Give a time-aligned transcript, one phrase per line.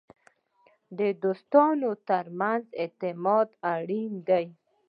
[0.97, 4.45] د دوستانو ترمنځ اعتماد اړین دی.